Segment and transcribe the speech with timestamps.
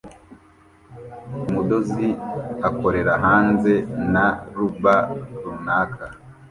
[1.47, 2.07] Umudozi
[2.69, 3.73] akorera hanze
[4.13, 5.01] na rubel
[5.43, 6.05] runaka